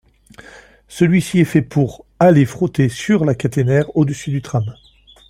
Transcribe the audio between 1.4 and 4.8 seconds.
est fait pour aller frotter sur la caténaire au-dessus du tram.